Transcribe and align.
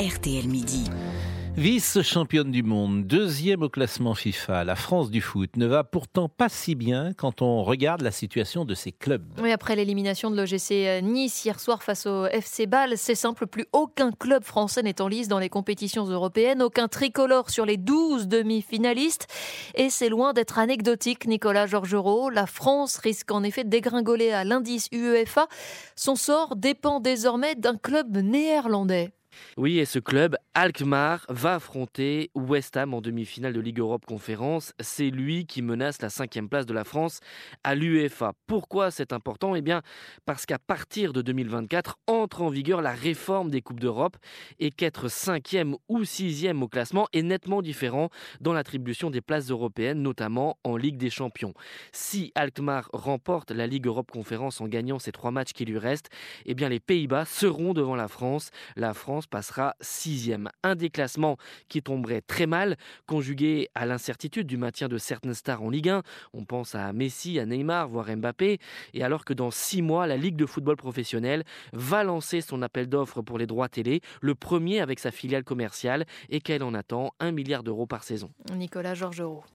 RTL 0.00 0.48
Midi. 0.48 0.84
Vice-championne 1.58 2.50
du 2.50 2.62
monde, 2.62 3.06
deuxième 3.06 3.62
au 3.62 3.68
classement 3.68 4.14
FIFA, 4.14 4.64
la 4.64 4.74
France 4.74 5.10
du 5.10 5.20
foot 5.20 5.58
ne 5.58 5.66
va 5.66 5.84
pourtant 5.84 6.30
pas 6.30 6.48
si 6.48 6.74
bien 6.74 7.12
quand 7.12 7.42
on 7.42 7.62
regarde 7.62 8.00
la 8.00 8.10
situation 8.10 8.64
de 8.64 8.74
ses 8.74 8.92
clubs. 8.92 9.26
Oui, 9.42 9.52
après 9.52 9.76
l'élimination 9.76 10.30
de 10.30 10.36
l'OGC 10.36 11.02
Nice 11.02 11.44
hier 11.44 11.60
soir 11.60 11.82
face 11.82 12.06
au 12.06 12.24
FC 12.24 12.66
Bâle, 12.66 12.96
c'est 12.96 13.14
simple, 13.14 13.46
plus 13.46 13.66
aucun 13.74 14.10
club 14.10 14.42
français 14.42 14.82
n'est 14.82 15.02
en 15.02 15.08
lice 15.08 15.28
dans 15.28 15.38
les 15.38 15.50
compétitions 15.50 16.06
européennes, 16.06 16.62
aucun 16.62 16.88
tricolore 16.88 17.50
sur 17.50 17.66
les 17.66 17.76
12 17.76 18.26
demi-finalistes. 18.26 19.26
Et 19.74 19.90
c'est 19.90 20.08
loin 20.08 20.32
d'être 20.32 20.58
anecdotique, 20.58 21.26
Nicolas 21.26 21.66
Georgerot. 21.66 22.30
La 22.30 22.46
France 22.46 22.96
risque 22.96 23.30
en 23.32 23.42
effet 23.42 23.64
de 23.64 23.68
dégringoler 23.68 24.30
à 24.30 24.44
l'indice 24.44 24.88
UEFA. 24.92 25.46
Son 25.94 26.16
sort 26.16 26.56
dépend 26.56 27.00
désormais 27.00 27.54
d'un 27.54 27.76
club 27.76 28.16
néerlandais. 28.16 29.12
Oui, 29.56 29.78
et 29.78 29.84
ce 29.84 29.98
club, 29.98 30.36
Alkmaar, 30.54 31.26
va 31.28 31.54
affronter 31.54 32.30
West 32.34 32.76
Ham 32.76 32.94
en 32.94 33.00
demi-finale 33.00 33.52
de 33.52 33.60
Ligue 33.60 33.78
Europe 33.78 34.06
Conférence. 34.06 34.72
C'est 34.80 35.10
lui 35.10 35.46
qui 35.46 35.62
menace 35.62 36.02
la 36.02 36.10
cinquième 36.10 36.48
place 36.48 36.66
de 36.66 36.72
la 36.72 36.84
France 36.84 37.20
à 37.64 37.74
l'UEFA. 37.74 38.32
Pourquoi 38.46 38.90
c'est 38.90 39.12
important? 39.12 39.54
Eh 39.54 39.62
bien, 39.62 39.82
parce 40.24 40.46
qu'à 40.46 40.58
partir 40.58 41.12
de 41.12 41.22
2024 41.22 41.98
entre 42.06 42.42
en 42.42 42.48
vigueur 42.48 42.82
la 42.82 42.92
réforme 42.92 43.50
des 43.50 43.60
Coupes 43.60 43.80
d'Europe 43.80 44.16
et 44.58 44.70
qu'être 44.70 45.08
cinquième 45.08 45.76
ou 45.88 46.04
sixième 46.04 46.62
au 46.62 46.68
classement 46.68 47.06
est 47.12 47.22
nettement 47.22 47.62
différent 47.62 48.10
dans 48.40 48.52
l'attribution 48.52 49.10
des 49.10 49.20
places 49.20 49.50
européennes, 49.50 50.02
notamment 50.02 50.58
en 50.64 50.76
Ligue 50.76 50.96
des 50.96 51.10
Champions. 51.10 51.54
Si 51.92 52.32
Alkmaar 52.34 52.88
remporte 52.92 53.50
la 53.50 53.66
Ligue 53.66 53.86
Europe 53.86 54.10
Conférence 54.10 54.60
en 54.60 54.68
gagnant 54.68 54.98
ces 54.98 55.12
trois 55.12 55.30
matchs 55.30 55.52
qui 55.52 55.64
lui 55.64 55.78
restent, 55.78 56.08
eh 56.46 56.54
bien 56.54 56.68
les 56.68 56.80
Pays-Bas 56.80 57.24
seront 57.24 57.74
devant 57.74 57.96
la 57.96 58.08
France. 58.08 58.50
La 58.76 58.94
France 58.94 59.19
passera 59.26 59.74
sixième. 59.80 60.50
Un 60.62 60.74
déclassement 60.74 61.36
qui 61.68 61.82
tomberait 61.82 62.20
très 62.20 62.46
mal, 62.46 62.76
conjugué 63.06 63.68
à 63.74 63.86
l'incertitude 63.86 64.46
du 64.46 64.56
maintien 64.56 64.88
de 64.88 64.98
certaines 64.98 65.34
stars 65.34 65.62
en 65.62 65.70
Ligue 65.70 65.88
1. 65.88 66.02
On 66.34 66.44
pense 66.44 66.74
à 66.74 66.92
Messi, 66.92 67.38
à 67.38 67.46
Neymar, 67.46 67.88
voire 67.88 68.14
Mbappé. 68.14 68.58
Et 68.94 69.02
alors 69.02 69.24
que 69.24 69.32
dans 69.32 69.50
six 69.50 69.82
mois, 69.82 70.06
la 70.06 70.16
Ligue 70.16 70.36
de 70.36 70.46
football 70.46 70.76
professionnel 70.76 71.44
va 71.72 72.04
lancer 72.04 72.40
son 72.40 72.62
appel 72.62 72.88
d'offres 72.88 73.22
pour 73.22 73.38
les 73.38 73.46
droits 73.46 73.68
télé, 73.68 74.00
le 74.20 74.34
premier 74.34 74.80
avec 74.80 74.98
sa 74.98 75.10
filiale 75.10 75.44
commerciale, 75.44 76.06
et 76.28 76.40
qu'elle 76.40 76.62
en 76.62 76.74
attend 76.74 77.12
un 77.20 77.32
milliard 77.32 77.62
d'euros 77.62 77.86
par 77.86 78.04
saison. 78.04 78.30
Nicolas 78.54 78.94
Georgerot. 78.94 79.44